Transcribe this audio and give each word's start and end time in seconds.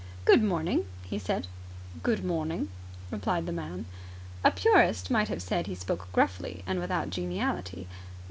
"Good 0.25 0.41
morning," 0.41 0.85
he 1.03 1.19
said. 1.19 1.45
"Good 2.01 2.25
morning," 2.25 2.69
replied 3.11 3.45
the 3.45 3.51
man. 3.51 3.85
A 4.43 4.49
purist 4.49 5.11
might 5.11 5.27
have 5.27 5.43
said 5.43 5.67
he 5.67 5.75
spoke 5.75 6.07
gruffly 6.11 6.63
and 6.65 6.79
without 6.79 7.11
geniality. 7.11 7.87